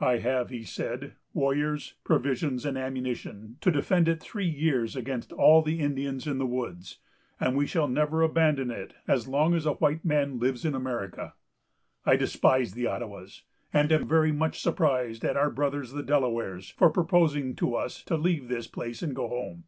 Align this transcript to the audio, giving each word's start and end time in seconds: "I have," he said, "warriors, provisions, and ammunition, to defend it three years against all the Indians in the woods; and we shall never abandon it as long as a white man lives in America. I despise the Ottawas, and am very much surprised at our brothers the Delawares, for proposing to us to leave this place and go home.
"I 0.00 0.20
have," 0.20 0.48
he 0.48 0.62
said, 0.64 1.12
"warriors, 1.34 1.96
provisions, 2.02 2.64
and 2.64 2.78
ammunition, 2.78 3.58
to 3.60 3.70
defend 3.70 4.08
it 4.08 4.22
three 4.22 4.48
years 4.48 4.96
against 4.96 5.32
all 5.34 5.60
the 5.60 5.80
Indians 5.80 6.26
in 6.26 6.38
the 6.38 6.46
woods; 6.46 6.96
and 7.38 7.54
we 7.54 7.66
shall 7.66 7.86
never 7.86 8.22
abandon 8.22 8.70
it 8.70 8.94
as 9.06 9.28
long 9.28 9.52
as 9.52 9.66
a 9.66 9.74
white 9.74 10.02
man 10.02 10.38
lives 10.38 10.64
in 10.64 10.74
America. 10.74 11.34
I 12.06 12.16
despise 12.16 12.72
the 12.72 12.86
Ottawas, 12.86 13.42
and 13.70 13.92
am 13.92 14.08
very 14.08 14.32
much 14.32 14.62
surprised 14.62 15.26
at 15.26 15.36
our 15.36 15.50
brothers 15.50 15.92
the 15.92 16.02
Delawares, 16.02 16.70
for 16.70 16.88
proposing 16.88 17.54
to 17.56 17.74
us 17.74 18.02
to 18.04 18.16
leave 18.16 18.48
this 18.48 18.66
place 18.66 19.02
and 19.02 19.14
go 19.14 19.28
home. 19.28 19.64